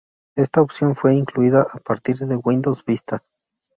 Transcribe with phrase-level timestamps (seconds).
[0.35, 3.23] Esta opción fue incluida a partir de Windows Vista.